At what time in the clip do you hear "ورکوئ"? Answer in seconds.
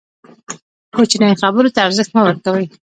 2.25-2.65